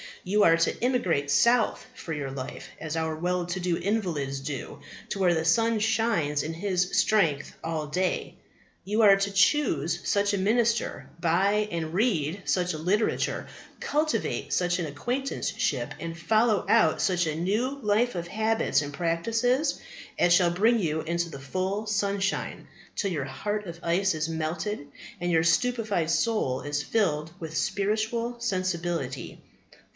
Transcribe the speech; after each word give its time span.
You 0.23 0.43
are 0.43 0.57
to 0.57 0.83
emigrate 0.83 1.29
south 1.29 1.85
for 1.93 2.13
your 2.13 2.29
life, 2.31 2.69
as 2.79 2.95
our 2.97 3.15
well 3.15 3.45
to 3.47 3.59
do 3.59 3.77
invalids 3.77 4.39
do, 4.39 4.79
to 5.09 5.19
where 5.19 5.33
the 5.33 5.45
sun 5.45 5.79
shines 5.79 6.41
in 6.41 6.53
his 6.53 6.97
strength 6.97 7.55
all 7.63 7.85
the 7.85 7.91
day. 7.93 8.35
You 8.83 9.03
are 9.03 9.15
to 9.15 9.31
choose 9.31 9.99
such 10.07 10.33
a 10.33 10.39
minister, 10.39 11.09
buy 11.19 11.67
and 11.71 11.93
read 11.93 12.43
such 12.45 12.73
a 12.73 12.79
literature, 12.79 13.47
cultivate 13.79 14.53
such 14.53 14.79
an 14.79 14.87
acquaintanceship, 14.87 15.93
and 15.99 16.17
follow 16.17 16.65
out 16.67 16.99
such 17.01 17.27
a 17.27 17.35
new 17.35 17.79
life 17.81 18.15
of 18.15 18.27
habits 18.27 18.81
and 18.81 18.93
practices 18.93 19.79
as 20.17 20.33
shall 20.33 20.51
bring 20.51 20.79
you 20.79 21.01
into 21.01 21.29
the 21.29 21.39
full 21.39 21.85
sunshine, 21.85 22.67
till 22.95 23.11
your 23.11 23.25
heart 23.25 23.65
of 23.65 23.79
ice 23.83 24.15
is 24.15 24.29
melted, 24.29 24.87
and 25.19 25.31
your 25.31 25.43
stupefied 25.43 26.09
soul 26.09 26.61
is 26.61 26.81
filled 26.83 27.31
with 27.39 27.55
spiritual 27.57 28.39
sensibility. 28.39 29.39